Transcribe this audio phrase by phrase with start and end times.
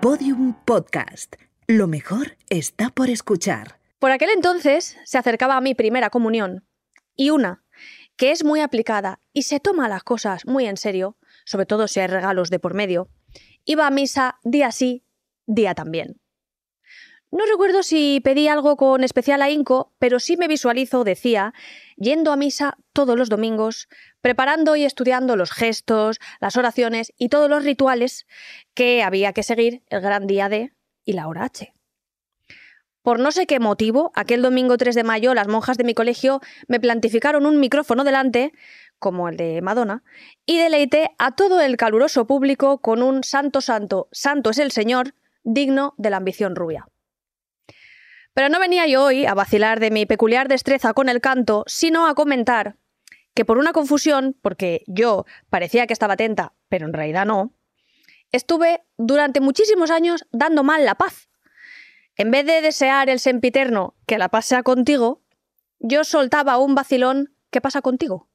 [0.00, 1.34] Podium Podcast.
[1.66, 3.80] Lo mejor está por escuchar.
[3.98, 6.64] Por aquel entonces se acercaba a mi primera comunión
[7.16, 7.64] y una
[8.16, 11.98] que es muy aplicada y se toma las cosas muy en serio, sobre todo si
[11.98, 13.08] hay regalos de por medio,
[13.64, 15.04] iba a misa día sí,
[15.46, 16.20] día también.
[17.30, 21.52] No recuerdo si pedí algo con especial ahínco, pero sí me visualizo, decía,
[21.96, 23.88] yendo a misa todos los domingos,
[24.22, 28.26] preparando y estudiando los gestos, las oraciones y todos los rituales
[28.72, 30.72] que había que seguir el gran día de
[31.04, 31.74] y la hora H.
[33.02, 36.40] Por no sé qué motivo, aquel domingo 3 de mayo las monjas de mi colegio
[36.66, 38.52] me plantificaron un micrófono delante,
[38.98, 40.02] como el de Madonna,
[40.46, 45.14] y deleité a todo el caluroso público con un santo santo, santo es el Señor,
[45.44, 46.86] digno de la ambición rubia.
[48.38, 52.06] Pero no venía yo hoy a vacilar de mi peculiar destreza con el canto, sino
[52.06, 52.76] a comentar
[53.34, 57.52] que por una confusión, porque yo parecía que estaba atenta, pero en realidad no,
[58.30, 61.28] estuve durante muchísimos años dando mal la paz.
[62.14, 65.20] En vez de desear el sempiterno que la paz sea contigo,
[65.80, 68.28] yo soltaba un vacilón ¿qué pasa contigo?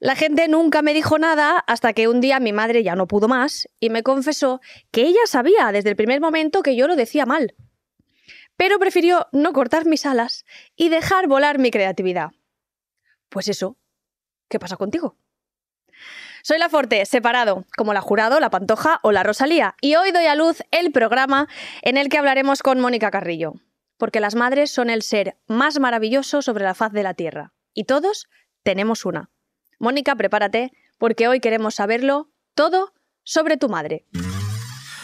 [0.00, 3.28] La gente nunca me dijo nada hasta que un día mi madre ya no pudo
[3.28, 7.26] más y me confesó que ella sabía desde el primer momento que yo lo decía
[7.26, 7.54] mal,
[8.62, 10.44] pero prefirió no cortar mis alas
[10.76, 12.30] y dejar volar mi creatividad.
[13.28, 13.76] Pues eso,
[14.48, 15.16] ¿qué pasa contigo?
[16.44, 20.26] Soy la Forte, separado, como la Jurado, la Pantoja o la Rosalía, y hoy doy
[20.26, 21.48] a luz el programa
[21.82, 23.54] en el que hablaremos con Mónica Carrillo,
[23.96, 27.82] porque las madres son el ser más maravilloso sobre la faz de la Tierra, y
[27.82, 28.28] todos
[28.62, 29.32] tenemos una.
[29.80, 34.06] Mónica, prepárate, porque hoy queremos saberlo todo sobre tu madre.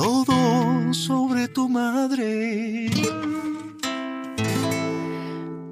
[0.00, 2.88] todo sobre tu madre.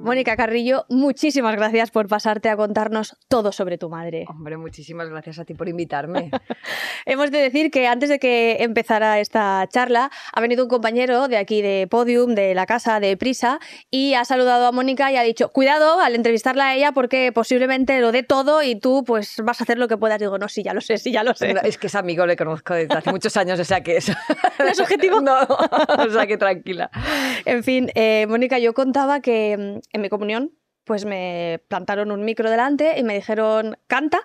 [0.01, 4.25] Mónica Carrillo, muchísimas gracias por pasarte a contarnos todo sobre tu madre.
[4.29, 6.31] Hombre, muchísimas gracias a ti por invitarme.
[7.05, 11.37] Hemos de decir que antes de que empezara esta charla, ha venido un compañero de
[11.37, 13.59] aquí de Podium, de la casa de Prisa,
[13.91, 17.99] y ha saludado a Mónica y ha dicho, cuidado al entrevistarla a ella porque posiblemente
[17.99, 20.19] lo dé todo y tú pues vas a hacer lo que puedas.
[20.19, 21.55] Digo, no, sí, ya lo sé, sí, ya lo sé.
[21.63, 24.09] Es que es amigo, le conozco desde hace muchos años, o sea que es...
[24.59, 25.19] ¿No es objetivo?
[25.29, 26.89] No, o sea que tranquila.
[27.45, 32.23] En fin, eh, Mónica, yo contaba que mm, en mi comunión, pues me plantaron un
[32.25, 34.19] micro delante y me dijeron, canta.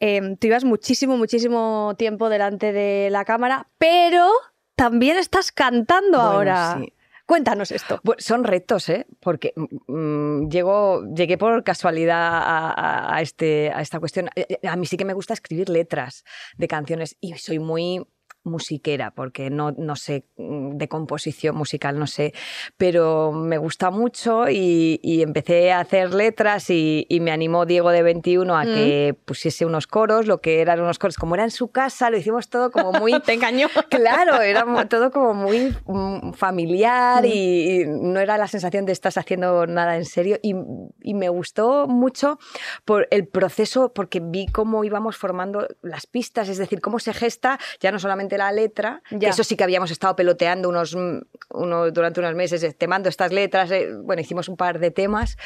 [0.00, 4.28] Eh, tú ibas muchísimo, muchísimo tiempo delante de la cámara, pero
[4.76, 6.78] también estás cantando Bueno, ahora.
[6.80, 6.92] sí.
[7.26, 8.00] Cuéntanos esto.
[8.04, 9.06] Bueno, son retos, ¿eh?
[9.20, 9.52] Porque
[9.86, 14.30] mm, llego, llegué por casualidad a, a- a este, a esta cuestión.
[14.34, 16.24] Eh, eh, A mí sí que me gusta escribir letras
[16.56, 18.06] de canciones y soy muy
[18.48, 22.32] musiquera porque no, no sé mm, de composición musical, no sé,
[22.76, 27.90] pero me gusta mucho y, y empecé a hacer letras y, y me animó Diego
[27.90, 28.74] de 21 a Mm.
[28.74, 32.16] que pusiese unos coros, lo que eran unos coros, como era en su casa, lo
[32.16, 33.12] hicimos todo como muy...
[33.24, 33.68] Te engañó.
[33.88, 37.26] Claro, era todo como muy mm, familiar Mm.
[37.26, 40.54] y, y no era la sensación de estás haciendo nada en serio y,
[41.02, 42.38] y me gustó mucho
[42.84, 47.58] por el proceso porque vi cómo íbamos formando las pistas, es decir, cómo se gesta
[47.80, 51.18] ya no solamente la letra, que eso sí que habíamos estado peloteando unos, mm,
[51.50, 55.36] uno- durante unos meses, te mando estas letras, eh, bueno, hicimos un par de temas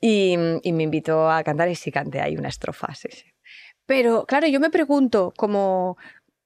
[0.00, 3.24] y, y me invitó a cantar y sí canté ahí una estrofa, sí, sí.
[3.86, 5.96] Pero claro, yo me pregunto, como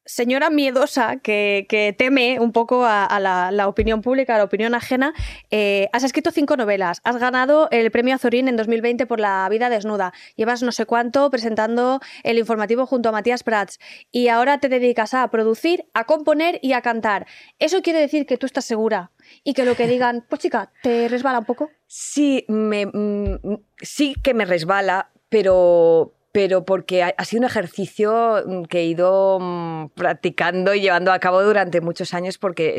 [0.04, 4.44] señora miedosa que, que teme un poco a, a la, la opinión pública, a la
[4.44, 5.14] opinión ajena,
[5.50, 9.68] eh, has escrito cinco novelas, has ganado el premio Azorín en 2020 por La vida
[9.68, 13.78] desnuda, llevas no sé cuánto presentando el informativo junto a Matías Prats
[14.10, 17.26] y ahora te dedicas a producir, a componer y a cantar.
[17.58, 19.12] ¿Eso quiere decir que tú estás segura
[19.44, 21.70] y que lo que digan, pues chica, te resbala un poco?
[21.86, 23.38] Sí, me, mm,
[23.80, 29.38] sí que me resbala, pero, pero porque ha, sido un ejercicio mm, que he ido
[29.40, 32.78] mm, practicando y llevando a cabo durante muchos años porque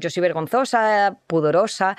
[0.00, 1.96] yo soy vergonzosa, pudorosa.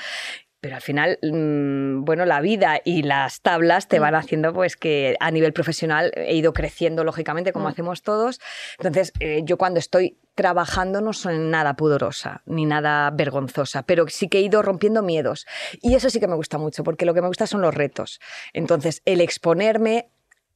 [0.62, 5.16] Pero al final, mm, bueno, la vida y las tablas te van haciendo pues que
[5.22, 7.72] a nivel profesional he ido creciendo lógicamente como Mm.
[7.72, 8.42] hacemos todos.
[8.78, 14.28] Entonces, eh, yo cuando estoy trabajando no soy nada pudorosa ni nada vergonzosa, pero sí
[14.28, 15.48] que he ido rompiendo miedos.
[15.82, 18.20] Y eso sí que me gusta mucho, porque lo que me gusta son los retos.
[18.52, 20.10] Entonces, el exponerme,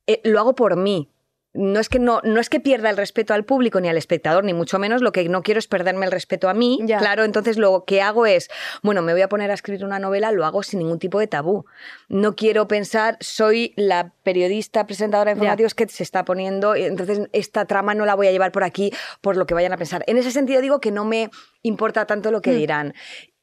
[0.08, 1.10] eh, lo hago por mí,
[1.56, 4.44] no es que no, no es que pierda el respeto al público ni al espectador,
[4.44, 6.80] ni mucho menos, lo que no quiero es perderme el respeto a mí.
[6.82, 6.98] Ya.
[6.98, 8.50] Claro, entonces lo que hago es,
[8.82, 11.28] bueno, me voy a poner a escribir una novela, lo hago sin ningún tipo de
[11.28, 11.66] tabú.
[12.10, 15.44] No quiero pensar, soy la periodista, presentadora de Ya.
[15.44, 18.64] informativos que se está poniendo, y entonces esta trama no la voy a llevar por
[18.64, 18.92] aquí
[19.22, 20.04] por lo que vayan a pensar.
[20.08, 21.30] En ese sentido digo que no me
[21.62, 22.58] importa tanto lo que Mm.
[22.58, 22.94] dirán.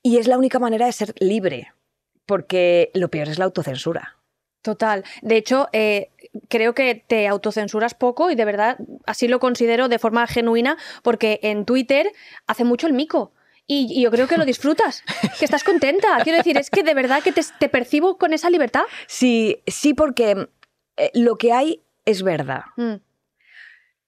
[0.03, 1.73] Y es la única manera de ser libre,
[2.27, 4.17] porque lo peor es la autocensura.
[4.63, 5.05] Total.
[5.23, 6.11] De hecho, eh,
[6.49, 11.41] creo que te autocensuras poco y de verdad así lo considero de forma genuina porque
[11.43, 12.11] en Twitter
[12.47, 13.33] hace mucho el mico.
[13.67, 15.05] Y, y yo creo que lo disfrutas,
[15.39, 16.19] que estás contenta.
[16.25, 18.83] Quiero decir, es que de verdad que te, te percibo con esa libertad.
[19.07, 20.49] Sí, sí, porque
[20.97, 22.63] eh, lo que hay es verdad.
[22.77, 22.95] Mm,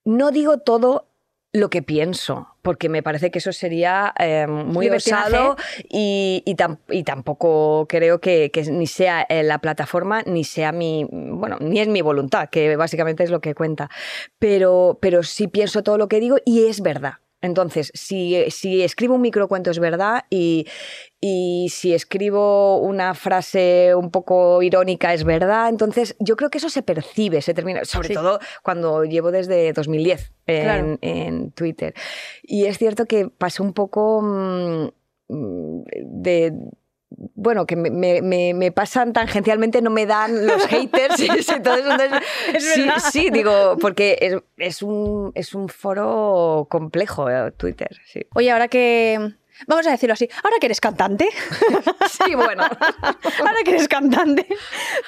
[0.05, 1.07] No digo todo
[1.53, 5.55] lo que pienso, porque me parece que eso sería eh, muy osado
[5.89, 10.71] y, y tam- y tampoco creo que, que ni sea eh, la plataforma ni sea
[10.71, 13.89] mi, bueno, ni es mi voluntad, que básicamente es lo que cuenta.
[14.39, 17.15] Pero, pero sí pienso todo lo que digo y es verdad.
[17.43, 20.65] Entonces, si, si escribo un microcuento es verdad y,
[21.21, 25.69] y si escribo una frase un poco irónica es verdad.
[25.69, 28.13] Entonces, yo creo que eso se percibe, se termina, sobre Sí.
[28.15, 30.97] todo cuando llevo desde 2010 en, Claro.
[31.01, 31.93] en Twitter.
[32.41, 36.53] Y es cierto que pasó un poco mm, de...
[37.35, 37.89] Bueno, que me,
[38.21, 41.91] me- me- pasan tangencialmente, no me dan los haters y eso, todo eso.
[41.91, 42.19] Entonces,
[42.53, 47.89] Es sí, sí, digo, porque es, es un, es un foro complejo, eh, Twitter.
[48.05, 49.33] Sí, Oye, ahora que...
[49.67, 51.29] Vamos a decirlo así, ahora que eres cantante,
[52.25, 52.63] sí bueno.
[53.39, 54.47] ahora que eres cantante,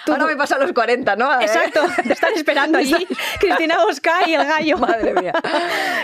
[0.05, 1.41] tú- Ahora me pasan los 40, ¿no?
[1.41, 3.07] Exacto, te están esperando allí
[3.39, 4.77] Cristina Oscar y el gallo.
[4.77, 5.33] Madre mía.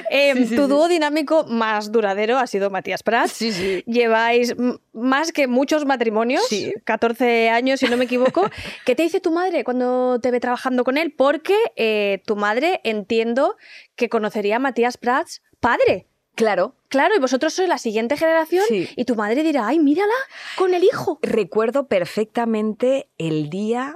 [0.10, 0.70] Eh, Sí, sí, tu sí.
[0.70, 3.32] dúo dinámico más duradero ha sido Matías Prats.
[3.34, 3.84] Sí, sí.
[3.86, 4.56] Lleváis
[4.94, 6.74] más que muchos matrimonios, Sí.
[6.86, 8.50] 14 años si no me equivoco.
[8.86, 11.14] ¿Qué te dice tu madre cuando te ve trabajando con él?
[11.16, 13.56] Porque eh, tu madre entiendo
[13.96, 16.08] que conocería a Matías Prats padre.
[16.36, 16.76] Claro.
[16.92, 18.88] Claro, y vosotros sois la siguiente generación Sí.
[18.96, 20.14] y tu madre dirá, ay, mírala
[20.58, 21.18] con el hijo.
[21.24, 23.96] Recuerdo perfectamente el día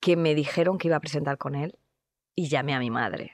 [0.00, 1.78] que me dijeron que iba a presentar con él
[2.34, 3.32] y llamé a mi madre.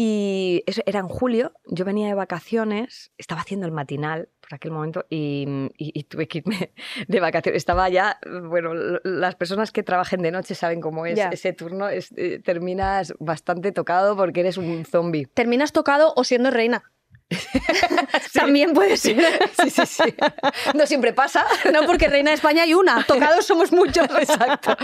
[0.00, 4.70] Y eso era en julio, yo venía de vacaciones, estaba haciendo el matinal por aquel
[4.70, 5.44] momento y,
[5.76, 6.72] y- y tuve que irme
[7.08, 7.56] de vacaciones.
[7.56, 11.30] Estaba ya, bueno, las personas que trabajen de noche saben cómo es Ya.
[11.30, 15.26] ese turno, es- eh, terminas bastante tocado porque eres un zombie.
[15.34, 16.84] Terminas tocado o siendo reina.
[18.32, 19.20] También puede ser.
[19.60, 20.14] Sí, sí, sí.
[20.74, 21.44] No siempre pasa.
[21.72, 24.06] No, porque reina de España hay una, tocados somos muchos.
[24.18, 24.76] Exacto.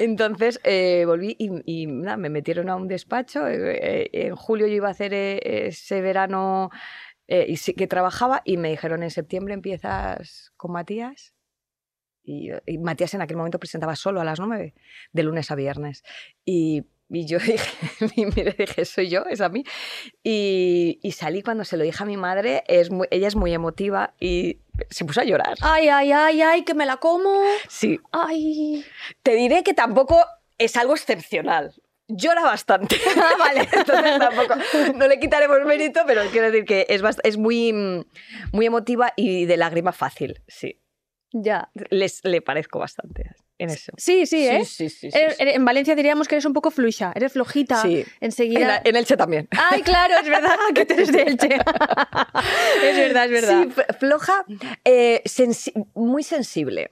[0.00, 3.46] Entonces eh, volví y, y, nada, me metieron a un despacho.
[3.48, 6.70] eh, eh, en julio yo iba a hacer ese verano
[7.26, 11.34] eh, y sí que trabajaba y me dijeron en septiembre empiezas con Matías.
[12.22, 14.74] Y, y Matías en aquel momento presentaba solo a las 9,
[15.12, 16.02] de lunes a viernes.
[16.44, 17.70] Y, y yo dije,
[18.16, 19.64] y mire, dije, soy yo, es a mí.
[20.22, 23.52] Y, y salí cuando se lo dije a mi madre, es muy- ella es muy
[23.54, 24.58] emotiva y
[24.90, 25.54] se puso a llorar.
[25.60, 27.40] Ay, ay, ay, ay, que me la como.
[27.68, 28.84] Sí, Ay.
[29.22, 30.24] te diré que tampoco
[30.58, 31.74] es algo excepcional.
[32.08, 32.96] Llora bastante.
[33.16, 33.60] Ah, vale.
[33.72, 34.54] Entonces tampoco,
[34.94, 37.72] no le quitaremos mérito, pero quiero decir que es, es muy,
[38.52, 40.80] muy emotiva y de lágrima fácil, sí.
[41.32, 41.70] Ya.
[41.90, 43.92] Les, le parezco bastante en eso.
[43.96, 44.64] Sí, sí, ¿eh?
[44.64, 45.18] Sí, sí, sí.
[45.18, 45.42] Eres- sí.
[45.42, 47.82] eres- En Valencia diríamos que eres un poco fluja, eres flojita.
[47.82, 48.04] Sí.
[48.20, 48.78] Enseguida.
[48.84, 49.48] En, en Elche también.
[49.50, 51.48] Ay, claro, es verdad que tú eres de Elche.
[52.84, 53.62] es verdad, es verdad.
[53.64, 54.44] Sí, floja,
[54.84, 56.90] eh, sensi- muy sensible.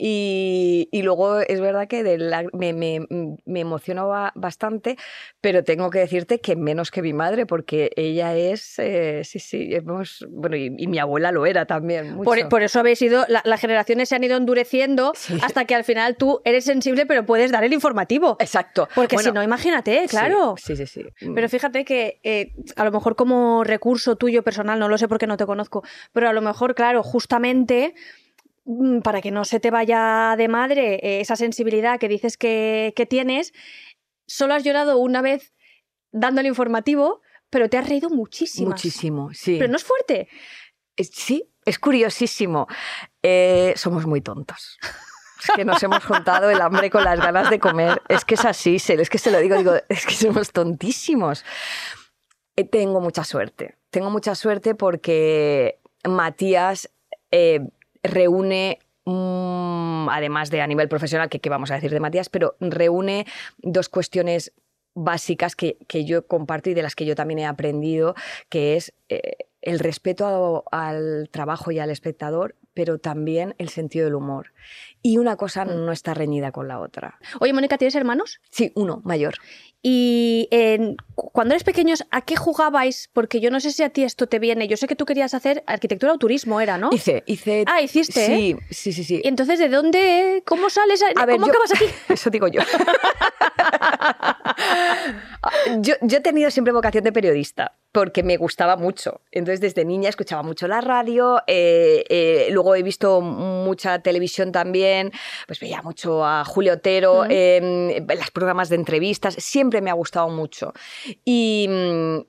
[0.00, 0.04] Mm.
[0.04, 3.06] Y, y luego es verdad que de la- me, me,
[3.44, 4.96] me emocionó ba- bastante,
[5.40, 9.68] pero tengo que decirte que menos que mi madre, porque ella es, eh, sí, sí,
[9.74, 12.14] hemos, bueno, y, y mi abuela lo era también.
[12.14, 12.24] Mucho.
[12.24, 15.38] Por, por eso habéis ido, la- las generaciones se han ido endureciendo Sí.
[15.42, 18.36] hasta que al final tú eres sensible, pero puedes dar el informativo.
[18.40, 18.88] Exacto.
[18.94, 20.54] Porque Bueno, si no, imagínate, claro.
[20.56, 21.02] Sí, sí, sí.
[21.16, 21.30] sí.
[21.34, 25.26] Pero fíjate que eh, a lo mejor como recurso tuyo personal, no lo sé porque
[25.26, 28.29] no te conozco, pero a lo mejor, claro, justamente mm,
[29.02, 33.06] para que no se te vaya de madre eh, esa sensibilidad que dices que, que
[33.06, 33.52] tienes,
[34.26, 35.54] solo has llorado una vez
[36.12, 38.70] dando el informativo, pero te has reído muchísimo.
[38.70, 39.56] Muchísimo, sí.
[39.58, 40.28] Pero no es fuerte.
[40.96, 42.66] Sí, es curiosísimo.
[43.22, 44.78] Eh, somos muy tontos.
[45.42, 48.02] Es que nos hemos juntado el hambre con las ganas de comer.
[48.08, 51.44] Es que es así, es que se lo digo, digo, es que somos tontísimos.
[52.56, 53.78] Eh, tengo mucha suerte.
[53.90, 56.90] Tengo mucha suerte porque Matías
[57.30, 57.60] eh,
[58.02, 63.26] reúne, mm, además de a nivel profesional, que vamos a decir de Matías, pero reúne
[63.58, 64.52] dos cuestiones
[64.94, 68.14] básicas que, que yo comparto y de las que yo también he aprendido,
[68.48, 74.14] que es eh, el respeto al trabajo y al espectador, pero también el sentido del
[74.14, 74.52] humor.
[75.02, 75.84] Y una cosa Mm.
[75.84, 77.18] no está reñida con la otra.
[77.40, 78.40] Oye, Mónica, ¿tienes hermanos?
[78.50, 79.34] Sí, uno, mayor.
[79.82, 80.48] Y
[81.14, 83.08] cu- cuando eres pequeños, ¿a qué jugabais?
[83.14, 84.68] Porque yo no sé si a ti esto te viene.
[84.68, 86.90] Yo sé que tú querías hacer arquitectura o turismo, ¿era, no?
[86.92, 87.64] Hice, hice...
[87.66, 88.36] Ah, hiciste, ¿eh?
[88.36, 89.20] Sí, sí, sí, sí.
[89.24, 90.42] Y entonces, ¿de dónde?
[90.46, 91.02] ¿Cómo sales?
[91.16, 91.86] A ver, ¿Cómo yo- acabas aquí?
[92.10, 92.60] Eso digo yo.
[95.80, 95.94] yo.
[96.02, 99.20] Yo he tenido siempre vocación de periodista porque me gustaba mucho.
[99.32, 105.10] Entonces, desde niña escuchaba mucho la radio, eh, eh, luego he visto mucha televisión también,
[105.46, 107.26] pues veía mucho a Julio Otero, Ujú.
[107.30, 110.72] eh, los programas de entrevistas, siempre me ha gustado mucho.
[111.24, 111.68] Y,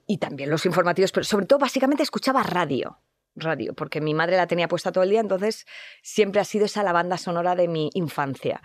[0.07, 2.97] y también los informativos, pero sobre todo, básicamente, escuchaba radio.
[3.35, 5.65] Radio, porque mi madre la tenía puesta todo el día, entonces
[6.01, 8.61] siempre ha sido esa la banda sonora de mi infancia.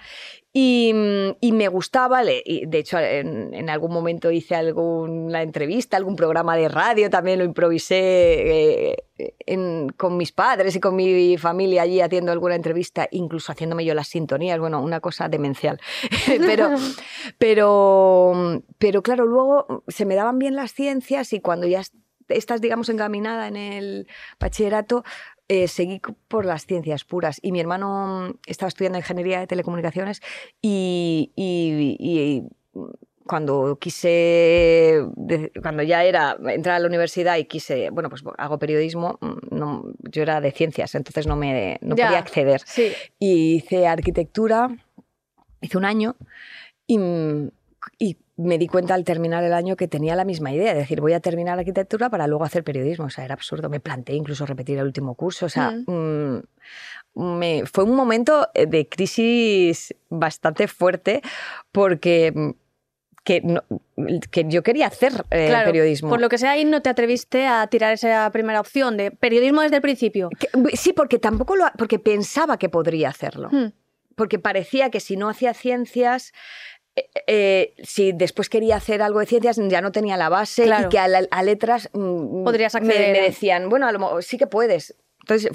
[0.53, 5.43] Y, mm, y me gustaba, le- y de hecho en, en algún momento hice alguna
[5.43, 10.97] entrevista, algún programa de radio, también lo improvisé eh, en- con mis padres y con
[10.97, 15.79] mi familia allí haciendo alguna entrevista, incluso haciéndome yo las sintonías, bueno, una cosa demencial.
[16.39, 16.71] pero,
[17.39, 21.83] pero, pero claro, luego se me daban bien las ciencias y cuando ya
[22.29, 24.07] estás, digamos, encaminada en el
[24.41, 25.05] bachillerato,
[25.49, 27.39] eh, seguí por las ciencias puras.
[27.43, 30.21] Y mi hermano mm, estaba estudiando ingeniería de telecomunicaciones
[30.61, 32.43] y, y- y,
[32.79, 32.85] mm,
[33.27, 35.03] cuando quise,
[35.61, 39.85] cuando ya era entrar a la universidad y quise, bueno, pues hago periodismo, mm, no-
[39.99, 42.07] yo era de ciencias, entonces no, me, no Ya.
[42.07, 42.61] podía acceder.
[42.65, 42.93] Sí.
[43.19, 44.69] Y hice arquitectura,
[45.61, 46.15] hice un año
[46.87, 47.01] y,
[47.99, 51.01] y me di cuenta al terminar el año que tenía la misma idea, es decir,
[51.01, 54.45] voy a terminar arquitectura para luego hacer periodismo, o sea, era absurdo, me planteé incluso
[54.45, 56.37] repetir el último curso, o sea, mm,
[57.15, 61.23] me- fue un momento eh, de crisis bastante fuerte
[61.73, 62.51] porque mm,
[63.25, 63.65] que, no-
[64.31, 66.11] que yo quería hacer eh, Claro, periodismo.
[66.11, 69.63] Por lo que sea, ahí no te atreviste a tirar esa primera opción de periodismo
[69.63, 70.29] desde el principio.
[70.39, 73.51] Que- sí, porque tampoco lo, porque pensaba que podría hacerlo.
[74.15, 76.33] Porque parecía que si no hacía ciencias,
[77.27, 80.87] eh, si después quería hacer algo de ciencias ya no tenía la base Claro.
[80.87, 83.93] y que a, la- a letras mm, Podrías me- acceder me, a- decían, bueno, a
[83.93, 84.95] lo mejor sí que puedes.
[85.29, 85.51] Entonces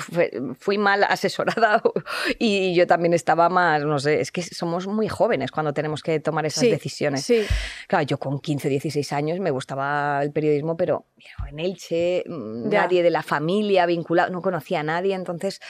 [0.60, 1.82] fui mal asesorada
[2.40, 6.20] y yo también estaba más, no sé, es que somos muy jóvenes cuando tenemos que
[6.20, 7.24] tomar esas Sí, decisiones.
[7.24, 7.46] Sí.
[7.88, 11.06] Claro, yo con 15, 16 años me gustaba el periodismo, pero
[11.50, 12.82] en Elche mm, Ya.
[12.82, 15.62] nadie de la familia vinculado, no conocía a nadie, entonces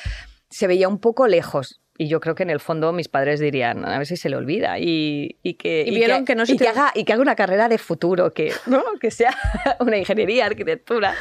[0.50, 1.81] se veía un poco lejos.
[2.02, 4.36] Y yo creo que en el fondo mis padres dirían, a ver si se le
[4.36, 4.80] olvida.
[4.80, 7.22] Y, y que, Y vieron que no se y que te- haga, y que haga
[7.22, 8.82] una carrera de futuro, que, ¿no?
[9.00, 9.36] que sea
[9.80, 11.14] una ingeniería, arquitectura.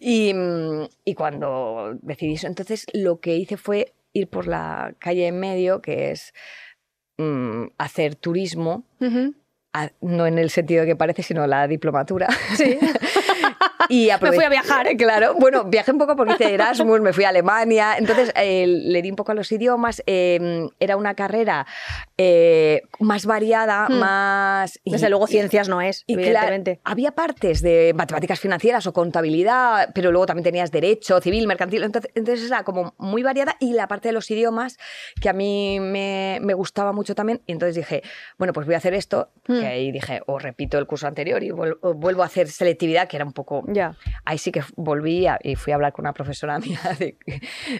[0.00, 0.32] Y,
[1.04, 5.82] y cuando decidí eso, entonces lo que hice fue ir por la calle en medio,
[5.82, 6.32] que es
[7.18, 9.34] mm, hacer turismo Ujú.
[9.74, 12.28] a- no en el sentido que parece, sino la diplomatura.
[12.56, 12.78] Sí.
[13.88, 14.86] y Me fui a viajar.
[14.96, 19.02] Claro, bueno, viajé un poco porque hice Erasmus, me fui a Alemania, entonces eh, le
[19.02, 20.02] di un poco a los idiomas.
[20.06, 21.66] eh, era una carrera
[22.16, 23.98] eh, más variada, Hmm.
[23.98, 24.80] más...
[24.84, 28.92] y- Desde luego, y- ciencias no es, y claro, había partes de matemáticas financieras o
[28.92, 31.82] contabilidad, pero luego también tenías derecho, civil, mercantil.
[31.82, 34.76] Entonces, entonces era como muy variada y la parte de los idiomas
[35.20, 37.42] que a mí me, me gustaba mucho también.
[37.46, 38.02] Y entonces dije,
[38.38, 39.30] bueno, pues voy a hacer esto.
[39.46, 39.60] Hmm.
[39.60, 43.08] Que ahí dije, o repito el curso anterior y vuel- o vuelvo a hacer selectividad,
[43.08, 43.62] que era un poco.
[43.74, 43.94] Ya.
[44.24, 47.16] Ahí sí que volví a- y fui a hablar con una profesora mía de,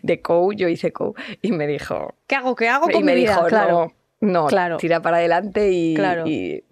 [0.02, 2.54] de COU, yo hice COU, y me dijo, ¿Qué hago?
[2.54, 3.34] ¿Qué hago con y me mi vida?
[3.36, 3.92] dijo, claro.
[4.20, 4.76] no, no, Claro.
[4.76, 6.24] tira para adelante y, Claro.
[6.26, 6.64] y,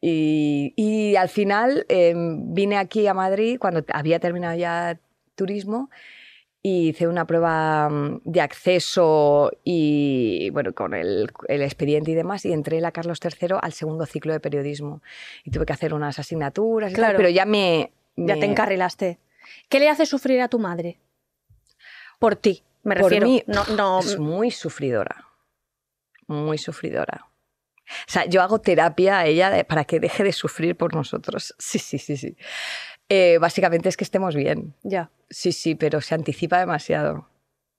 [0.00, 4.98] y- y al final eh, vine aquí a Madrid cuando había terminado ya
[5.34, 5.90] turismo
[6.62, 12.44] y hice una prueba mm, de acceso y bueno con el, el expediente y demás
[12.44, 15.00] y entré en la Carlos III al segundo ciclo de periodismo
[15.44, 17.16] y tuve que hacer unas asignaturas y tal, Claro.
[17.16, 17.92] pero ya me,
[18.26, 19.18] Ya me- te encarrilaste.
[19.68, 20.98] ¿Qué le hace sufrir a tu madre?
[22.18, 23.26] Por ti, me Por refiero.
[23.26, 25.26] mí, no, no, Es muy sufridora.
[26.26, 27.26] Muy sufridora.
[28.06, 31.54] O sea, yo hago terapia a ella para que deje de sufrir por nosotros.
[31.58, 32.36] Sí, sí, sí, sí.
[33.08, 34.74] Eh, básicamente es que estemos bien.
[34.82, 35.10] ya.
[35.30, 37.28] Sí, sí, pero se anticipa demasiado.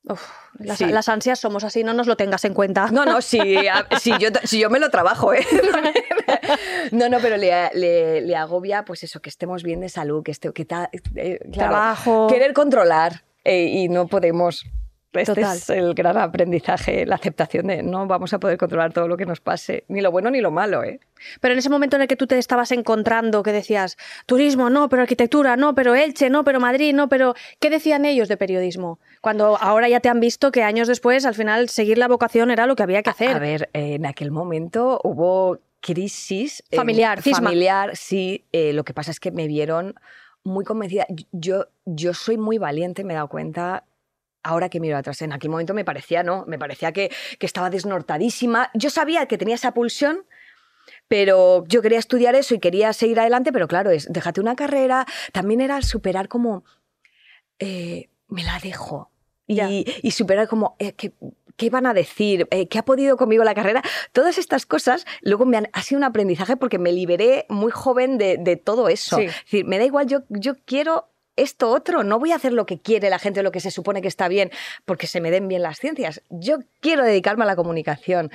[0.05, 0.21] Uf,
[0.59, 0.85] las, Sí.
[0.85, 2.87] las ansias somos así, no nos lo tengas en cuenta.
[2.91, 3.17] No, no,
[3.69, 5.45] a- sí, yo, sí, yo me lo trabajo, ¿eh?
[6.91, 10.31] No, no, pero le, le- le agobia, pues eso, que estemos bien de salud, que
[10.31, 12.27] esté, que ta- eh, claro, Trabajo.
[12.27, 14.65] querer controlar eh, y no podemos.
[15.13, 15.57] Este Total.
[15.57, 19.25] es el gran aprendizaje, la aceptación de no vamos a poder controlar todo lo que
[19.25, 20.99] nos pase, ni lo bueno ni lo malo, ¿eh?
[21.41, 23.97] Pero en ese momento en el que tú te estabas encontrando, que decías,
[24.27, 28.27] turismo, no, pero arquitectura, no, pero Elche, no, pero Madrid, no, pero ¿qué decían ellos
[28.27, 28.99] de periodismo?
[29.21, 32.67] Cuando ahora ya te han visto que años después, al final, seguir la vocación era
[32.67, 33.35] lo que había que hacer.
[33.35, 37.47] A ver, en aquel momento hubo crisis eh, Familiar, cisma.
[37.49, 38.45] familiar, sí.
[38.51, 39.95] eh, lo que pasa es que me vieron
[40.43, 41.05] muy convencida.
[41.31, 43.85] Yo, yo soy muy valiente, me he dado cuenta
[44.43, 47.69] Ahora que miro atrás, en aquel momento me parecía, no, me parecía que, que estaba
[47.69, 48.69] desnortadísima.
[48.73, 50.25] Yo sabía que tenía esa pulsión,
[51.07, 55.05] pero yo quería estudiar eso y quería seguir adelante, pero claro, es déjate una carrera,
[55.33, 56.63] también era superar como,
[57.59, 59.11] eh, me la dejo.
[59.51, 61.13] Y, y superar como, eh, que,
[61.55, 62.47] ¿qué van a decir?
[62.51, 63.81] Eh, ¿Qué ha podido conmigo la carrera?
[64.11, 68.19] Todas estas cosas luego me han ha sido un aprendizaje porque me liberé muy joven
[68.19, 69.17] de, de todo eso.
[69.17, 69.23] Sí.
[69.23, 71.08] Es decir, me da igual, yo, yo quiero
[71.41, 73.71] esto otro, no voy a hacer lo que quiere la gente o lo que se
[73.71, 74.51] supone que está bien
[74.85, 76.21] porque se me den bien las ciencias.
[76.29, 78.31] Yo quiero dedicarme a la comunicación.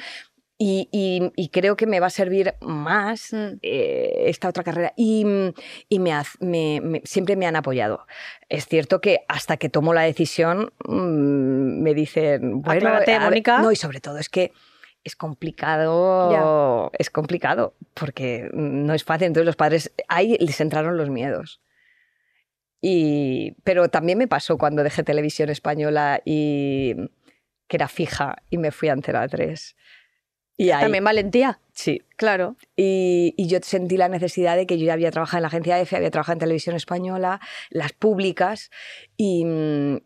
[0.57, 3.59] Y, y- y creo que me va a servir más Mm.
[3.63, 4.93] eh, esta otra carrera.
[4.97, 5.27] Y,
[5.89, 8.07] y me, haz- me- me- siempre me han apoyado.
[8.49, 13.29] Es cierto que hasta que tomo la decisión mm, me dicen, bueno, Aclárate, a ver-
[13.31, 13.59] Mónica.
[13.59, 14.53] No, y sobre todo es que
[15.03, 19.27] es complicado, es complicado, porque no es fácil.
[19.27, 21.61] Entonces los padres, ahí les entraron los miedos.
[22.87, 26.95] Y, pero también me pasó cuando dejé televisión española y
[27.67, 29.75] que era fija y me fui a Antena 3.
[30.59, 32.57] Y ahí, También valentía, sí, claro.
[32.77, 35.81] y, y yo sentí la necesidad de que yo ya había trabajado en la agencia
[35.81, 38.71] EFE, había trabajado en televisión española, las públicas,
[39.17, 39.45] y,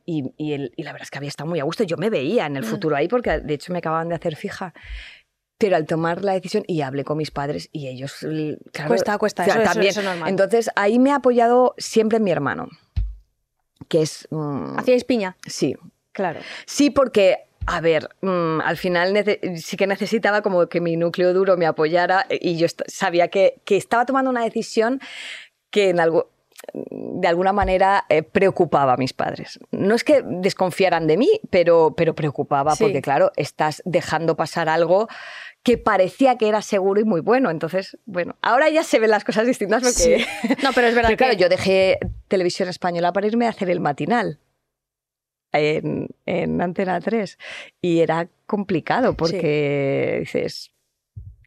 [0.06, 1.82] y- y el- y la verdad es que había estado muy a gusto.
[1.84, 2.66] Yo me veía en el Mm.
[2.66, 4.72] futuro ahí porque de hecho me acababan de hacer fija.
[5.58, 9.18] Pero al tomar la decisión, y hablé con mis padres, y ellos, l- claro, Cuesta,
[9.18, 9.90] cuesta, o sea, eso- eso- también.
[9.90, 10.28] eso es normal.
[10.30, 12.68] Entonces ahí me ha apoyado siempre mi hermano,
[13.88, 14.28] que es...
[14.30, 15.74] mm, Hacíais piña, sí,
[16.12, 16.40] claro.
[16.66, 19.24] Sí, porque, a ver, mm, al final
[19.56, 23.76] sí que necesitaba como que mi núcleo duro me apoyara y yo sabía que, que
[23.76, 25.00] estaba tomando una decisión
[25.70, 26.30] que en algo
[26.90, 29.60] de alguna manera eh, preocupaba a mis padres.
[29.70, 32.82] No es que desconfiaran de mí, pero, pero preocupaba Sí.
[32.84, 35.08] porque, claro, estás dejando pasar algo
[35.62, 37.50] que parecía que era seguro y muy bueno.
[37.50, 40.24] Entonces, bueno, ahora ya se ven las cosas distintas porque...
[40.62, 41.98] No, pero es verdad Pero claro, yo dejé
[42.28, 44.38] televisión española para irme a hacer el matinal
[45.52, 47.38] en, en Antena 3
[47.80, 50.70] y era complicado porque dices...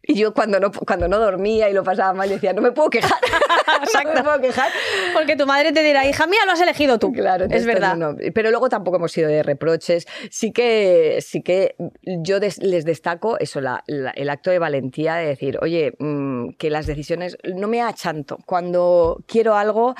[0.03, 2.89] Y yo cuando no, cuando no dormía y lo pasaba mal decía, no me puedo
[2.89, 3.20] quejar.
[4.05, 4.72] no me puedo quejar.
[5.13, 7.12] porque tu madre te dirá, hija mía, lo has elegido tú.
[7.13, 7.96] Claro, es entonces, verdad.
[7.96, 8.17] no, no.
[8.34, 10.08] Pero luego tampoco hemos sido de reproches.
[10.31, 15.15] Sí que, sí que yo des- les destaco eso, la- la- el acto de valentía
[15.15, 18.39] de decir, oye, mm, que las decisiones no me achanto.
[18.47, 19.93] Cuando quiero algo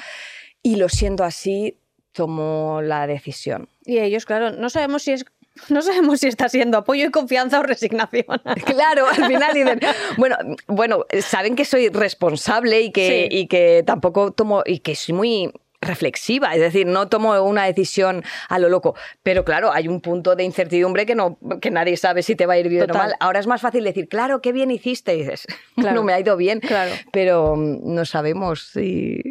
[0.64, 1.78] y lo siento así,
[2.12, 3.70] tomo la decisión.
[3.86, 5.26] Y ellos, claro, no sabemos si es
[5.70, 8.26] no sabemos si está siendo apoyo y confianza o resignación.
[8.66, 9.80] Claro, al final dicen,
[10.18, 10.38] bueno,
[10.68, 13.38] bueno, saben que soy responsable y que, Sí.
[13.38, 15.52] y que tampoco tomo, y que soy muy
[15.84, 20.36] reflexiva, es decir, no tomo una decisión a lo loco, pero claro, hay un punto
[20.36, 22.96] de incertidumbre que no que nadie sabe si te va a ir bien Total.
[22.96, 23.16] o mal.
[23.20, 25.96] Ahora es más fácil decir, claro, qué bien hiciste, y dices, Claro.
[25.96, 26.92] no me ha ido bien, Claro.
[27.12, 29.24] pero mm, no sabemos si,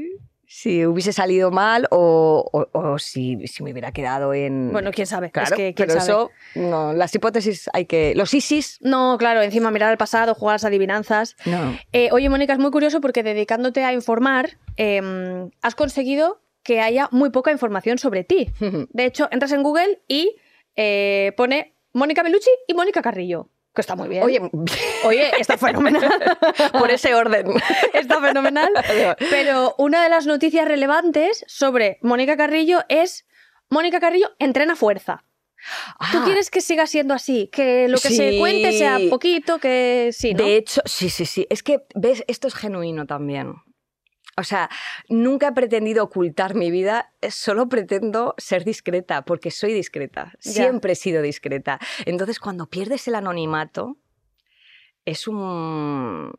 [0.62, 4.73] si hubiese salido mal o, o- o si, si me hubiera quedado en...
[4.73, 5.31] Bueno, quién sabe.
[5.31, 6.11] claro, es que quién pero sabe.
[6.12, 8.12] eso, no, las hipótesis hay que...
[8.14, 11.37] Los ISIS, No, claro, encima mirar al pasado, jugar las adivinanzas.
[11.46, 11.79] no.
[11.92, 15.01] Eh, oye, Mónica, es muy curioso porque dedicándote a informar, eh,
[15.62, 18.51] has conseguido que haya muy poca información sobre ti.
[18.92, 20.37] De hecho, entras en Google y
[20.77, 23.49] eh, pone Mónica Bellucci y Mónica Carrillo.
[23.75, 24.23] Que está muy bien.
[24.25, 24.41] Oye,
[25.05, 26.11] Oye, está fenomenal.
[26.73, 27.47] por ese orden.
[27.95, 28.71] está fenomenal.
[29.31, 33.27] Pero una de las noticias relevantes sobre Mónica Carrillo es
[33.69, 35.25] Mónica Carrillo entrena fuerza.
[36.11, 37.49] ¿Tú Ah, quieres que siga siendo así?
[37.53, 40.43] Que lo que se cuente sea poquito, que sí, ¿no?
[40.45, 41.47] De hecho, sí, sí, sí.
[41.51, 42.25] Es que, ¿ves?
[42.29, 43.55] Esto es genuino también.
[44.40, 44.70] O sea,
[45.09, 50.33] nunca he pretendido ocultar mi vida, eh, solo pretendo ser discreta, porque soy discreta.
[50.42, 50.53] Ya.
[50.53, 51.79] Siempre he sido discreta.
[52.07, 53.98] Entonces, cuando pierdes el anonimato,
[55.05, 56.33] es un...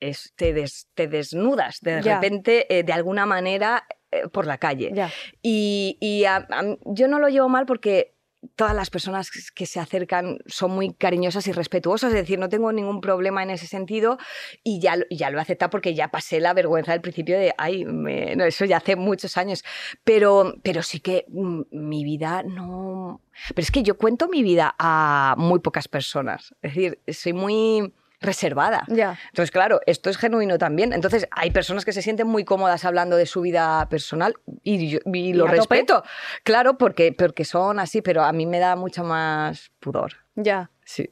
[0.00, 2.14] es- te, des- te desnudas de Ya.
[2.20, 4.90] repente, eh, de alguna manera, eh, por la calle.
[4.94, 5.10] Ya.
[5.42, 8.14] Y, y a- a- yo no lo llevo mal porque
[8.56, 12.72] todas las personas que se acercan son muy cariñosas y respetuosas, es decir, no tengo
[12.72, 14.18] ningún problema en ese sentido
[14.64, 17.84] y ya, ya lo he aceptado porque ya pasé la vergüenza del principio de, ay,
[17.84, 19.62] me- no, eso ya hace muchos años,
[20.04, 23.20] pero, pero sí que mm, mi vida no...
[23.48, 27.92] Pero es que yo cuento mi vida a muy pocas personas, es decir, soy muy
[28.20, 28.84] reservada.
[29.30, 30.92] Entonces, claro, esto es genuino también.
[30.92, 34.98] Entonces, hay personas que se sienten muy cómodas hablando de su vida personal y, yo-
[35.06, 35.56] y lo tope?
[35.56, 36.02] respeto.
[36.44, 40.12] Claro, porque, porque son así, pero a mí me da mucho más pudor.
[40.34, 40.70] Ya.
[40.84, 41.10] Sí.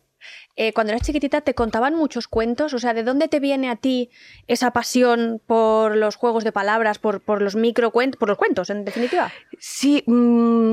[0.57, 2.75] Eh, cuando eras chiquitita, ¿te contaban muchos cuentos?
[2.75, 4.11] O sea, ¿de dónde te viene a ti
[4.49, 8.85] esa pasión por los juegos de palabras, por, por los microcuentos, por los cuentos, en
[8.85, 9.33] definitiva?
[9.61, 10.73] Sí, mm,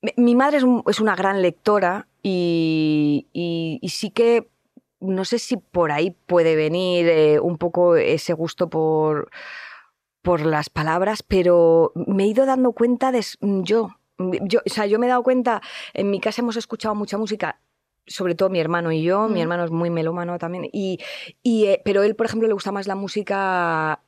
[0.00, 4.48] mi- mi madre es, un- es una gran lectora y, y- y sí que
[5.02, 9.30] no sé si por ahí puede venir eh, un poco ese gusto por,
[10.22, 13.90] por las palabras, pero me he ido dando cuenta de s- yo.
[14.18, 15.60] Yo, o sea, yo me he dado cuenta,
[15.94, 17.60] en mi casa hemos escuchado mucha música
[18.06, 19.42] sobre todo mi hermano y yo, mi Mm.
[19.42, 20.98] hermano es muy melómano también, y,
[21.42, 24.00] y, eh, pero él, por ejemplo, le gusta más la música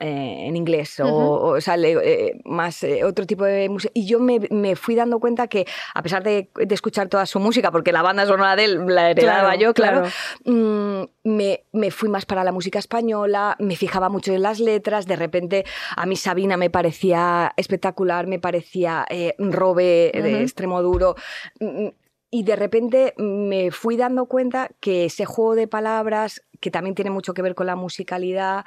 [0.00, 1.20] eh, en inglés o, Ujú.
[1.22, 3.90] o, o sea, le- eh, más eh, otro tipo de música.
[3.94, 7.40] Y yo me, me fui dando cuenta que, a pesar de, de escuchar toda su
[7.40, 10.14] música, porque la banda sonora de él la heredaba Claro, yo, claro, claro.
[10.44, 15.06] mm, me, me fui más para la música española, me fijaba mucho en las letras,
[15.06, 15.64] de repente
[15.96, 20.42] a mí Sabina me parecía espectacular, me parecía eh, Robe de Ujú.
[20.42, 21.16] extremo duro.
[21.60, 21.88] mm,
[22.30, 27.10] Y de repente me fui dando cuenta que ese juego de palabras, que también tiene
[27.10, 28.64] mucho que ver con la musicalidad,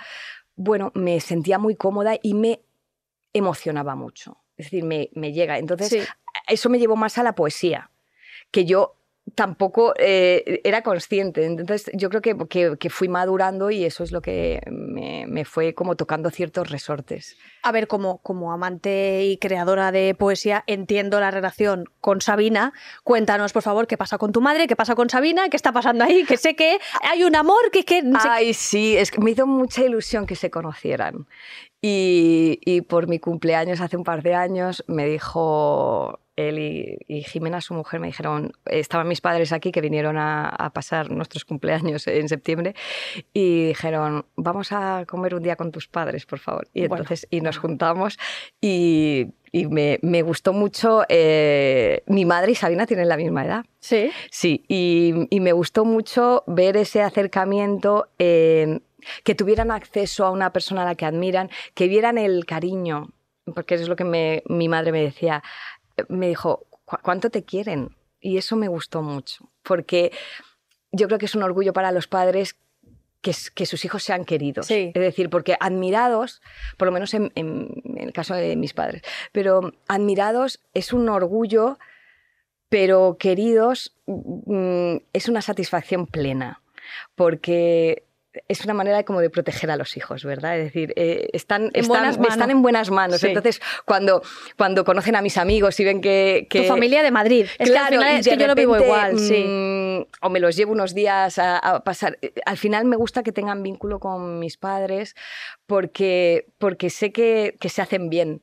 [0.55, 2.61] bueno, me sentía muy cómoda y me
[3.33, 4.37] emocionaba mucho.
[4.57, 5.57] Es decir, me, me llega.
[5.57, 5.99] Entonces, Sí.
[6.47, 7.91] eso me llevó más a la poesía,
[8.51, 8.95] que yo
[9.35, 11.45] tampoco eh, era consciente.
[11.45, 15.45] Entonces yo creo que, que- que fui madurando y eso es lo que me, me
[15.45, 17.37] fue como tocando ciertos resortes.
[17.63, 22.73] A ver, como, como amante y creadora de poesía, entiendo la relación con Sabina.
[23.03, 26.03] Cuéntanos, por favor, qué pasa con tu madre, qué pasa con Sabina, qué está pasando
[26.03, 26.79] ahí, que sé que
[27.09, 27.85] hay un amor que...
[27.85, 31.27] que Ay, sí, es que me hizo mucha ilusión que se conocieran.
[31.81, 37.23] Y, y por mi cumpleaños hace un par de años me dijo él y, y
[37.23, 41.45] Jimena, su mujer, me dijeron, estaban mis padres aquí que vinieron a, a pasar nuestros
[41.45, 42.75] cumpleaños en septiembre
[43.33, 46.67] y dijeron, vamos a comer un día con tus padres, por favor.
[46.73, 47.03] Y Bueno.
[47.03, 48.17] entonces, y nos juntamos
[48.59, 53.65] y, y me, me gustó mucho, eh, mi madre y Sabina tienen la misma edad.
[53.79, 54.11] Sí.
[54.29, 58.79] Sí, y, y me gustó mucho ver ese acercamiento, eh,
[59.23, 63.07] que tuvieran acceso a una persona a la que admiran, que vieran el cariño,
[63.55, 65.41] porque es lo que me- mi madre me decía.
[66.09, 67.95] Me dijo, "¿Cu- ¿cuánto te quieren?
[68.19, 70.11] Y eso me gustó mucho, porque
[70.91, 72.55] yo creo que es un orgullo para los padres
[73.21, 73.33] que,
[73.67, 74.65] sus hijos sean queridos.
[74.67, 74.91] Sí.
[74.95, 76.41] Es decir, porque admirados,
[76.77, 81.07] por lo menos en, en- en el caso de mis padres, pero admirados es un
[81.09, 81.77] orgullo,
[82.69, 86.61] pero queridos mm, es una satisfacción plena,
[87.15, 88.03] porque
[88.47, 90.57] es una manera como de proteger a los hijos, ¿verdad?
[90.57, 92.33] Es decir, eh, están, En están, buenas manos.
[92.33, 93.19] están en buenas manos.
[93.21, 93.27] Sí.
[93.27, 94.21] Entonces, cuando,
[94.57, 96.47] cuando conocen a mis amigos y ven que...
[96.49, 97.45] que Tu familia de Madrid.
[97.59, 99.43] Es que al final y es que yo lo vivo igual, sí.
[99.45, 102.17] mm, O me los llevo unos días a, a pasar.
[102.21, 105.15] eh, Al final me gusta que tengan vínculo con mis padres
[105.65, 108.41] porque, porque sé que, que se hacen bien.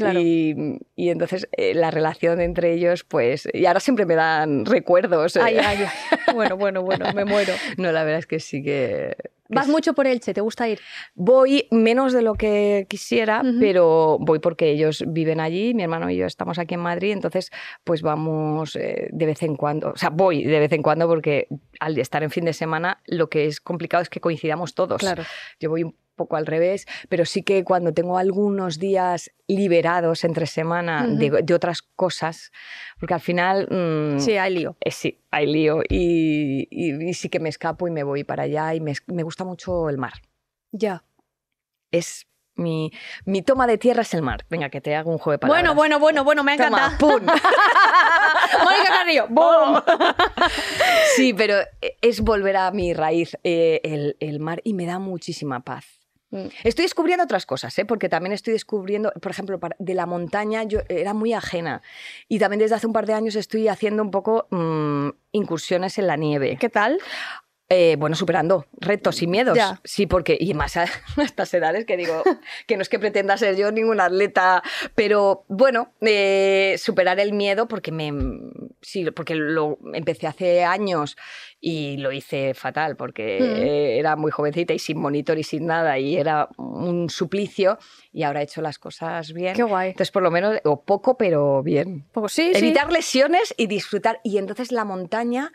[0.00, 0.20] Claro.
[0.20, 3.48] Y, y entonces eh, la relación entre ellos, pues.
[3.52, 5.36] Y ahora siempre me dan recuerdos.
[5.36, 5.40] eh.
[5.42, 6.34] Ay, ay, ay.
[6.34, 7.52] Bueno, bueno, bueno, me muero.
[7.76, 9.16] No, la verdad es que sí que.
[9.18, 10.80] que Vas mucho por Elche, ¿te gusta ir?
[11.14, 16.16] Voy menos de lo que quisiera, pero voy porque ellos viven allí, mi hermano y
[16.16, 17.50] yo estamos aquí en Madrid, entonces
[17.84, 21.48] pues vamos eh, de vez en cuando, o sea, voy de vez en cuando porque
[21.80, 25.00] al estar en fin de semana lo que es complicado es que coincidamos todos.
[25.00, 25.24] Claro.
[25.58, 30.46] Yo voy un poco al revés, pero sí que cuando tengo algunos días liberados entre
[30.46, 31.16] semana Ujú.
[31.18, 32.52] de, de otras cosas,
[32.98, 33.66] porque al final...
[33.70, 34.76] mm, Sí, hay lío.
[34.80, 38.42] eh, sí, hay lío y, y- y sí que me escapo y me voy para
[38.44, 40.14] allá y me, me gusta mucho el mar
[40.72, 41.02] Ya.
[41.90, 42.92] es mi,
[43.24, 44.44] mi toma de tierra es el mar.
[44.50, 45.62] Venga, que te hago un juego de palabras.
[45.62, 46.98] Bueno, bueno, bueno, bueno, me encantado.
[46.98, 47.22] ¡pum!
[48.64, 49.80] Mónica Carrillo, ¡boom!
[51.14, 51.54] Sí, pero
[52.02, 55.99] es volver a mi raíz, eh, el, el mar, y me da muchísima paz.
[56.30, 56.46] Mm.
[56.64, 57.84] Estoy descubriendo otras cosas, ¿eh?
[57.84, 61.82] porque también estoy descubriendo, por ejemplo, de la montaña yo era muy ajena
[62.28, 66.06] y también desde hace un par de años estoy haciendo un poco mm, incursiones en
[66.06, 66.56] la nieve.
[66.58, 66.98] ¿Qué tal?
[67.72, 69.56] Eh, bueno, superando retos y miedos.
[69.56, 69.80] Ya.
[69.84, 70.82] Sí, porque, y más a,
[71.16, 72.22] a estas edades que digo,
[72.66, 74.60] que no es que pretenda ser yo ningún atleta,
[74.96, 78.12] pero bueno, eh, superar el miedo porque me,
[78.82, 81.16] sí, porque lo empecé hace años
[81.60, 83.98] y lo hice fatal porque Mm.
[84.00, 87.78] era muy jovencita y sin monitor y sin nada y era un suplicio
[88.12, 89.54] y ahora he hecho las cosas bien.
[89.54, 89.90] Qué guay.
[89.90, 92.04] Entonces, por lo menos, o poco, pero bien.
[92.28, 92.58] Sí, sí.
[92.58, 94.20] Evitar lesiones y disfrutar.
[94.24, 95.52] Y entonces la montaña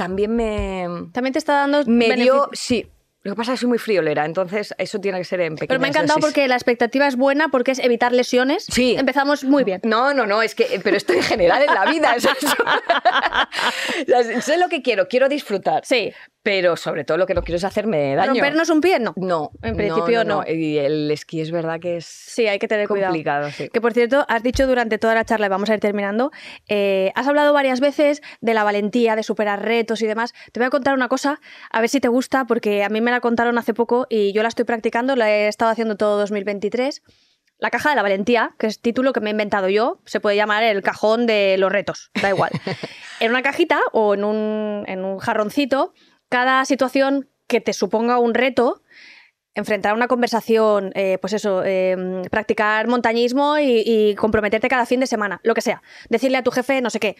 [0.00, 2.90] también me, También te está dando me dio, sí.
[3.22, 5.68] Lo que pasa es que soy muy friolera, entonces eso tiene que ser en pequeñas
[5.68, 6.32] Pero me ha encantado dosis.
[6.32, 8.64] porque la expectativa es buena, porque es evitar lesiones.
[8.64, 8.96] Sí.
[8.98, 9.82] Empezamos muy bien.
[9.84, 12.14] No, no, no, es que, pero esto en general en la vida.
[12.16, 12.54] eso es-
[14.44, 15.82] sé lo que quiero, quiero disfrutar.
[15.84, 16.14] Sí.
[16.42, 18.32] Pero sobre todo lo que no quiero es hacerme daño.
[18.32, 18.98] ¿Rompernos un pie?
[18.98, 19.12] No.
[19.16, 19.50] No.
[19.62, 20.42] En principio no.
[20.46, 23.10] Y el esquí es verdad que es Sí, hay que tener cuidado.
[23.12, 23.50] complicado.
[23.50, 23.68] sí.
[23.68, 26.30] Que por cierto, has dicho durante toda la charla, y vamos a ir terminando,
[26.68, 30.32] eh, has hablado varias veces de la valentía, de superar retos y demás.
[30.52, 33.10] Te voy a contar una cosa, a ver si te gusta, porque a mí me
[33.10, 37.02] la contaron hace poco y yo la estoy practicando, la he estado haciendo todo 2023.
[37.58, 40.36] La caja de la valentía, que es título que me he inventado yo, se puede
[40.36, 42.50] llamar el cajón de los retos, da igual.
[43.20, 45.92] en una cajita o en un, en un jarroncito,
[46.30, 48.80] cada situación que te suponga un reto,
[49.54, 55.40] enfrentar una conversación, eh, pues eso, eh, practicar montañismo y, comprometerte cada fin de semana,
[55.42, 55.82] lo que sea.
[56.08, 57.16] Decirle a tu jefe no sé qué.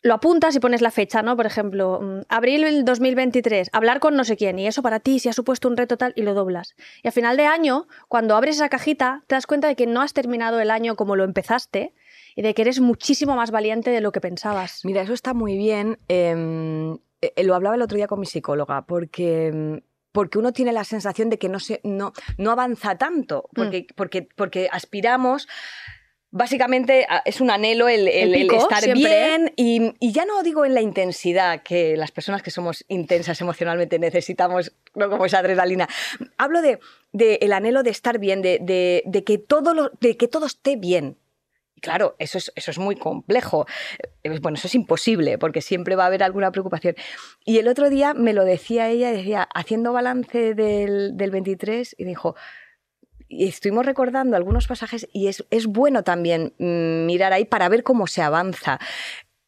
[0.00, 1.36] Lo apuntas y pones la fecha, ¿no?
[1.36, 5.18] Por ejemplo, mm, abril del 2023, hablar con no sé quién, y eso para ti
[5.18, 6.74] si ha supuesto un reto tal, y lo doblas.
[7.02, 10.00] Y a final de año, cuando abres esa cajita, te das cuenta de que no
[10.02, 11.94] has terminado el año como lo empezaste
[12.36, 14.84] y de que eres muchísimo más valiente de lo que pensabas.
[14.84, 15.98] Mira, eso está muy bien.
[16.08, 16.98] em,
[17.42, 19.80] lo hablaba el otro día con mi psicóloga, porque, em,
[20.12, 23.54] porque uno tiene la sensación de que no, se, no, no avanza tanto, Mm.
[23.56, 25.48] porque, porque, porque aspiramos.
[26.36, 29.04] Básicamente es un anhelo el, el- El el pico, estar siempre.
[29.08, 33.40] bien y, y ya no digo en la intensidad que las personas que somos intensas
[33.40, 35.88] emocionalmente necesitamos, no como esa adrenalina.
[36.36, 36.80] Hablo de,
[37.12, 40.46] de el anhelo de estar bien, de, de- de que todo lo- de que todo
[40.46, 41.18] esté bien.
[41.84, 43.66] Claro, eso es, eso es muy complejo.
[44.22, 46.94] Eh, Bueno, eso es imposible, porque siempre va a haber alguna preocupación.
[47.44, 52.04] Y el otro día me lo decía ella, decía, haciendo balance del, del 23, y
[52.04, 52.36] dijo,
[53.28, 57.82] y estuvimos recordando algunos pasajes, y es, es bueno también mm, mirar ahí para ver
[57.82, 58.78] cómo se avanza.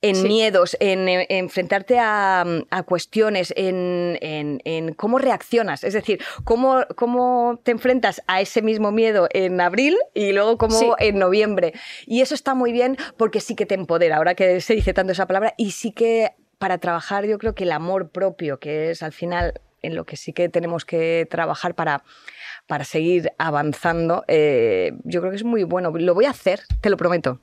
[0.09, 0.29] En Sí.
[0.29, 5.85] miedos, en, eh, enfrentarte a, a cuestiones, en, en- en cómo reaccionas.
[5.85, 10.79] Es decir, cómo, cómo te enfrentas a ese mismo miedo en abril y luego cómo
[10.79, 10.87] Sí.
[10.99, 11.73] en noviembre.
[12.07, 15.13] Y eso está muy bien porque sí que te empodera, ahora que se dice tanto
[15.13, 19.03] esa palabra, y sí que para trabajar yo creo que el amor propio, que es
[19.03, 22.03] al final en lo que sí que tenemos que trabajar para,
[22.67, 25.93] para seguir avanzando, eh, yo creo que es muy bueno.
[25.95, 27.41] Lo voy a hacer, te lo prometo.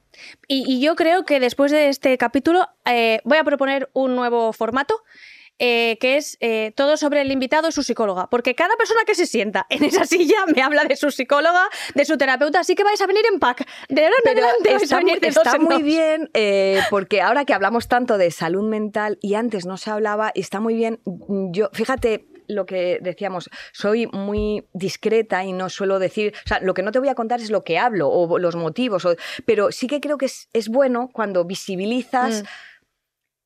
[0.48, 4.52] Y, y yo creo que después de este capítulo eh, voy a proponer un nuevo
[4.54, 4.96] formato.
[5.60, 8.28] eh, que es eh, todo sobre el invitado y su psicóloga.
[8.30, 12.06] Porque cada persona que se sienta en esa silla me habla de su psicóloga, de
[12.06, 13.66] su terapeuta, así que vais a venir en pack.
[13.88, 15.84] De ahora en adelante está, venir muy, de está muy dos.
[15.84, 20.32] bien, eh, porque ahora que hablamos tanto de salud mental y antes no se hablaba,
[20.36, 21.00] está muy bien.
[21.52, 26.74] Yo, fíjate lo que decíamos, soy muy discreta y no suelo decir, o sea, lo
[26.74, 29.72] que no te voy a contar es lo que hablo o los motivos, o- pero
[29.72, 32.46] sí que creo que es, es bueno cuando visibilizas Mm.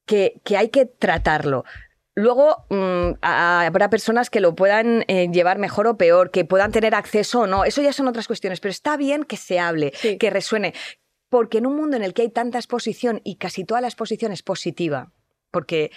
[0.05, 1.63] que, que hay que tratarlo.
[2.15, 6.71] Luego mm, a- habrá personas que lo puedan eh, llevar mejor o peor, que puedan
[6.71, 7.63] tener acceso o no.
[7.63, 10.17] Eso ya son otras cuestiones, pero está bien que se hable, Sí.
[10.17, 10.73] que resuene.
[11.29, 14.31] Porque en un mundo en el que hay tanta exposición y casi toda la exposición
[14.31, 15.11] es positiva,
[15.51, 15.91] porque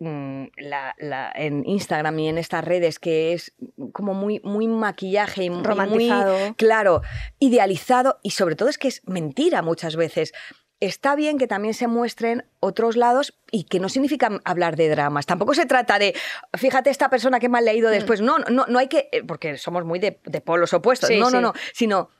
[0.00, 3.52] la- la- en Instagram y en estas redes que es
[3.92, 6.38] como muy, muy maquillaje y muy- Romantizado.
[6.38, 7.02] muy, claro,
[7.38, 10.32] idealizado y sobre todo es que es mentira muchas veces.
[10.80, 15.26] Está bien que también se muestren otros lados y que no significa hablar de dramas.
[15.26, 16.14] Tampoco se trata de,
[16.56, 17.64] fíjate esta persona que me ha Mm.
[17.64, 18.20] leído después.
[18.20, 21.08] No, no, no hay que, eh, porque somos muy de, de polos opuestos.
[21.08, 21.42] Sí, no, no, sí.
[21.42, 21.52] no.
[21.74, 22.10] Sino,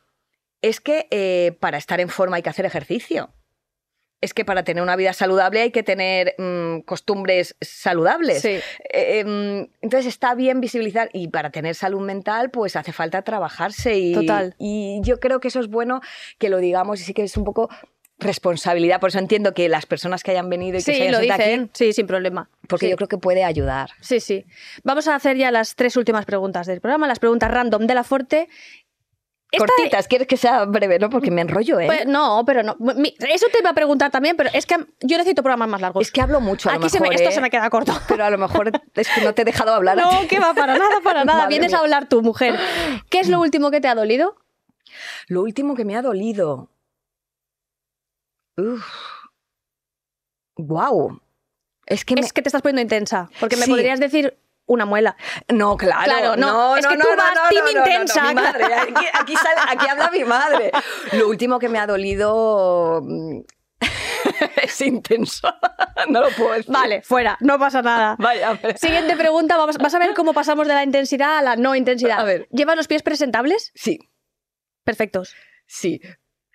[0.60, 3.30] es que eh, para estar en forma hay que hacer ejercicio.
[4.20, 8.42] Es que para tener una vida saludable hay que tener mm, costumbres saludables.
[8.42, 8.58] Sí.
[8.92, 13.96] Eh, em, entonces está bien visibilizar y para tener salud mental pues hace falta trabajarse
[13.96, 14.54] y, Total.
[14.58, 16.00] y yo creo que eso es bueno
[16.38, 17.68] que lo digamos y sí que es un poco
[18.20, 21.20] responsabilidad, por eso entiendo que las personas que hayan venido y que se hayan lo
[21.20, 21.62] dicen.
[21.62, 22.50] aquí, Sí, sin problema.
[22.66, 22.90] porque Sí.
[22.90, 23.90] yo creo que puede ayudar.
[24.00, 24.44] Sí, sí.
[24.82, 28.02] Vamos a hacer ya las tres últimas preguntas del programa, las preguntas random de la
[28.02, 28.48] Forte.
[29.50, 31.08] Esta- Cortitas, quieres que sea breve, ¿no?
[31.08, 31.86] Porque me enrollo, ¿eh?
[31.86, 32.76] Pues, no, pero no.
[33.18, 36.02] Eso te iba a preguntar también, pero es que yo necesito programas más largos.
[36.06, 37.32] es que hablo mucho a lo Aquí se me- mejor, esto ¿eh?
[37.32, 37.92] se me queda corto.
[38.08, 39.96] Pero a lo mejor es que no te he dejado hablar.
[39.96, 41.38] No, que va, para nada, para nada.
[41.44, 41.78] Madre Vienes mía.
[41.78, 42.58] a hablar tú, mujer.
[43.08, 44.36] ¿Qué es lo último que te ha dolido?
[45.28, 46.70] Lo último que me ha dolido.
[48.58, 48.84] Uf.
[50.56, 51.20] Wow.
[51.86, 53.30] Es que me- Es que te estás poniendo intensa.
[53.40, 53.70] Porque me Sí.
[53.70, 54.36] podrías decir
[54.68, 55.16] una muela.
[55.48, 56.04] No, claro.
[56.04, 58.64] Claro, no, es que tú vas team intensa, mi madre.
[58.74, 60.70] Aquí, aquí sale- aquí habla mi madre.
[61.12, 63.40] Lo último que me ha dolido mm,
[64.62, 65.52] es intenso.
[66.08, 66.72] No lo puedo decir.
[66.72, 68.14] Vale, fuera, no pasa nada.
[68.18, 68.58] Vaya.
[68.76, 72.20] Siguiente pregunta, vamos- vas a ver cómo pasamos de la intensidad a la no intensidad.
[72.20, 72.46] A ver.
[72.50, 73.72] ¿Llevas los pies presentables?
[73.74, 73.98] Sí,
[74.84, 75.34] Perfectos.
[75.66, 76.00] sí.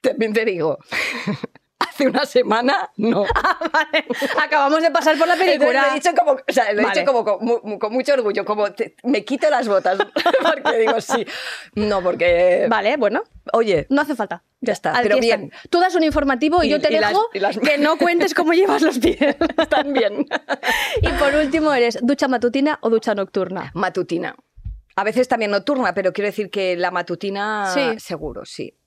[0.02, 0.78] También te digo.
[1.93, 3.21] Hace una semana, no.
[3.71, 4.06] Vale,
[4.41, 5.86] acabamos de pasar por la película.
[5.88, 8.43] lo he dicho como, o sea, lo he dicho como con, mu- con mucho orgullo,
[8.45, 9.97] como te- me quito las botas,
[10.41, 11.25] porque digo sí.
[11.75, 14.43] No, porque, Vale, bueno, oye, no hace falta.
[14.62, 15.39] ya está, Aquí pero están.
[15.41, 18.34] bien, Tú das un informativo y, Y- yo te y dejo las- que no cuentes
[18.34, 19.19] cómo llevas los pies.
[19.62, 20.25] están bien.
[21.01, 23.71] y por último, ¿eres ducha matutina o ducha nocturna?
[23.75, 24.36] Matutina.
[24.95, 27.99] A veces también nocturna, pero quiero decir que la matutina, Sí.
[27.99, 28.77] seguro, sí.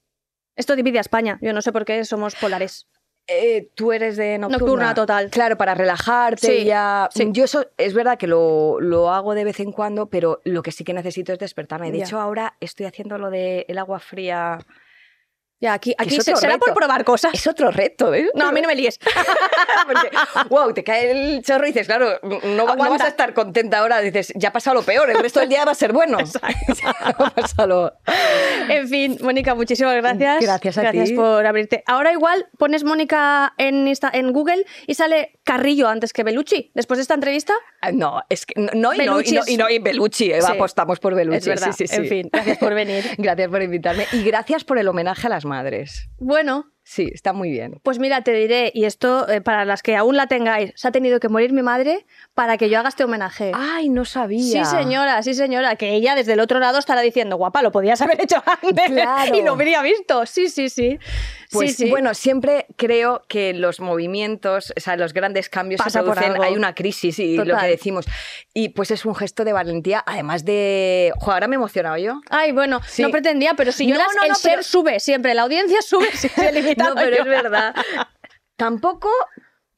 [0.56, 1.38] Esto divide a España.
[1.42, 2.88] Yo no sé por qué somos polares.
[3.28, 4.58] Eh, Tú eres de nocturna.
[4.58, 5.30] Nocturna total.
[5.30, 7.08] Claro, para relajarte Sí, ya.
[7.12, 7.28] sí.
[7.32, 10.70] Yo eso es verdad que lo, lo hago de vez en cuando, pero lo que
[10.72, 11.90] sí que necesito es despertarme.
[11.90, 12.04] De Ya.
[12.04, 14.58] hecho, ahora estoy haciendo lo del agua fría
[15.58, 17.32] Ya, aquí, aquí se- será por probar cosas.
[17.32, 18.30] Es otro reto, ¿eh?
[18.34, 18.98] No, a mí no me líes.
[19.86, 20.10] Porque,
[20.50, 24.00] wow, te cae el chorro y dices, claro, no, no vas a estar contenta ahora.
[24.00, 26.18] Dices, ya ha pasado lo peor, el resto del día va a ser bueno.
[26.82, 27.92] Ya ha pasado lo-
[28.68, 30.42] En fin, Mónica, muchísimas gracias.
[30.42, 31.14] Gracias a Gracias ti.
[31.14, 31.82] por abrirte.
[31.86, 36.72] Ahora igual pones Mónica en, Insta- en Google y sale Carrillo antes que Bellucci.
[36.74, 39.70] Después de esta entrevista, Ah, No, es que no, y, no, y, no, y no,
[39.70, 40.52] y Bellucci, eh, Sí.
[40.52, 41.38] apostamos por Bellucci.
[41.38, 41.72] es verdad.
[41.76, 41.94] sí, sí.
[41.96, 43.04] En fin, gracias por venir.
[43.18, 46.08] Gracias por invitarme y gracias por el homenaje a las madres.
[46.18, 47.80] Bueno, Sí, está muy bien.
[47.82, 50.92] pues mira, te diré, y esto eh, para las que aún la tengáis, se ha
[50.92, 53.50] tenido que morir mi madre para que yo haga este homenaje.
[53.56, 54.64] Ay, no sabía.
[54.64, 55.74] Sí, señora, sí, señora.
[55.74, 58.86] Que ella desde el otro lado estará diciendo, guapa, lo podías haber hecho antes.
[58.86, 59.34] Claro.
[59.36, 60.24] Y lo habría visto.
[60.26, 60.98] Sí, sí, sí.
[61.50, 61.90] Pues sí, sí.
[61.90, 66.54] bueno, siempre creo que los movimientos, o sea, los grandes cambios Pasa se producen, hay
[66.54, 68.04] una crisis y lo que decimos.
[68.54, 71.12] Y pues es un gesto de valentía, además de...
[71.20, 72.20] Ahora me he emocionado yo.
[72.30, 73.02] Ay, bueno, Sí.
[73.02, 75.80] no pretendía, pero si No, lloras, no, el no, ser pero- sube siempre, la audiencia
[75.82, 76.28] sube se
[76.88, 77.74] No, pero es verdad.
[78.56, 79.08] Tampoco...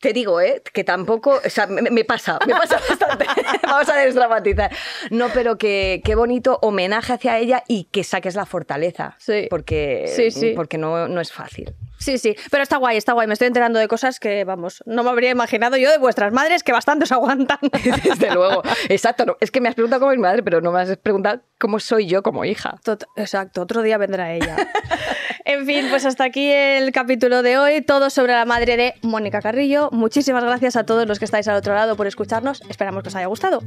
[0.00, 0.62] Te digo, ¿eh?
[0.72, 3.26] Que tampoco, o sea, me, me pasa, me pasa bastante.
[3.64, 4.70] Vamos a desdramatizar.
[5.10, 9.16] No, pero que qué bonito homenaje hacia ella y que saques la fortaleza.
[9.18, 9.48] Sí.
[9.50, 10.52] Porque, Sí, sí.
[10.54, 11.74] porque no, no es fácil.
[11.98, 13.26] Sí, sí, pero está guay, está guay.
[13.26, 16.62] Me estoy enterando de cosas que, vamos, no me habría imaginado yo de vuestras madres
[16.62, 17.58] que bastante os aguantan.
[18.04, 18.62] Desde luego.
[18.88, 19.26] Exacto.
[19.26, 21.40] no, es que me has preguntado cómo es mi madre, pero no me has preguntado
[21.58, 22.76] cómo soy yo como hija.
[22.84, 24.56] Tot- Exacto, otro día vendrá ella.
[25.44, 29.40] en fin, pues hasta aquí el capítulo de hoy, todo sobre la madre de Mónica
[29.42, 29.90] Carrillo.
[29.92, 32.62] Muchísimas gracias a todos los que estáis al otro lado por escucharnos.
[32.68, 33.60] Esperamos que os haya gustado.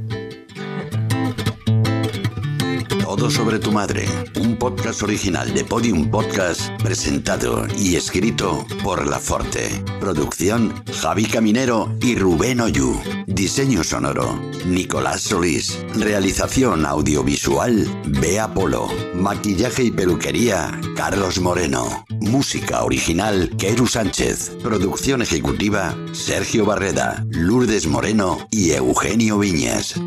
[3.02, 4.06] Todo sobre tu madre,
[4.40, 9.82] un podcast original de Podium Podcast, presentado y escrito por La Forte.
[10.00, 12.98] Producción Javi Caminero y Rubén Oyu.
[13.26, 15.78] Diseño sonoro Nicolás Solís.
[15.94, 18.88] Realización audiovisual Bea Polo.
[19.14, 22.04] Maquillaje y peluquería Carlos Moreno.
[22.20, 24.52] Música original Keru Sánchez.
[24.62, 30.00] Producción ejecutiva Sergio Barreda, Lourdes Moreno y Eugenio Viñas.